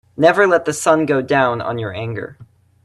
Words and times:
Never 0.17 0.47
let 0.47 0.65
the 0.65 0.73
sun 0.73 1.05
go 1.05 1.21
down 1.21 1.61
on 1.61 1.77
your 1.77 1.93
anger. 1.93 2.35